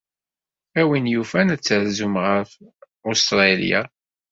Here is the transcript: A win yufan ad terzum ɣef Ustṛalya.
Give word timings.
A 0.79 0.81
win 0.87 1.11
yufan 1.13 1.53
ad 1.53 1.61
terzum 1.61 2.15
ɣef 2.27 2.49
Ustṛalya. 3.09 3.81